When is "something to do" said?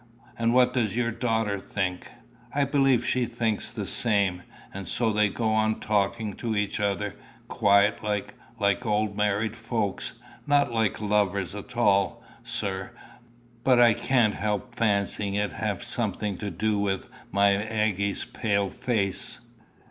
15.83-16.79